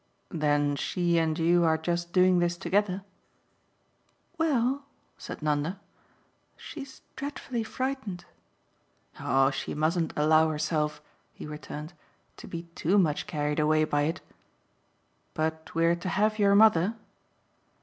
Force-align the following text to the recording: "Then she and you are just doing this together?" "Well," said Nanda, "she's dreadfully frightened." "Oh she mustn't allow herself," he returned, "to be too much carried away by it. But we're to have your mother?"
"Then 0.31 0.75
she 0.77 1.19
and 1.19 1.37
you 1.37 1.63
are 1.63 1.77
just 1.77 2.11
doing 2.11 2.39
this 2.39 2.57
together?" 2.57 3.03
"Well," 4.35 4.83
said 5.15 5.43
Nanda, 5.43 5.79
"she's 6.57 7.03
dreadfully 7.15 7.61
frightened." 7.63 8.25
"Oh 9.19 9.51
she 9.51 9.75
mustn't 9.75 10.13
allow 10.15 10.49
herself," 10.49 11.03
he 11.35 11.45
returned, 11.45 11.93
"to 12.37 12.47
be 12.47 12.63
too 12.73 12.97
much 12.97 13.27
carried 13.27 13.59
away 13.59 13.83
by 13.83 14.01
it. 14.09 14.21
But 15.35 15.69
we're 15.75 15.95
to 15.95 16.09
have 16.09 16.39
your 16.39 16.55
mother?" 16.55 16.95